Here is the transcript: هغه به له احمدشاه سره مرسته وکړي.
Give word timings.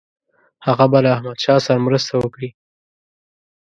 هغه 0.65 0.85
به 0.91 0.97
له 1.03 1.09
احمدشاه 1.15 1.59
سره 1.67 1.79
مرسته 1.87 2.13
وکړي. 2.17 2.49